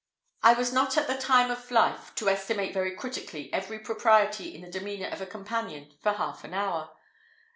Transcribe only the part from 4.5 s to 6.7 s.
in the demeanour of a companion for half an